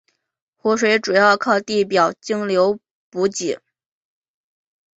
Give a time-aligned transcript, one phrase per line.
[0.57, 2.79] 湖水主要靠地表径流
[3.11, 3.59] 补给。